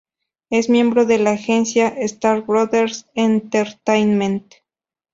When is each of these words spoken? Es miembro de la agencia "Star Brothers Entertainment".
Es 0.49 0.67
miembro 0.67 1.05
de 1.05 1.19
la 1.19 1.33
agencia 1.33 1.89
"Star 1.89 2.41
Brothers 2.41 3.05
Entertainment". 3.13 4.51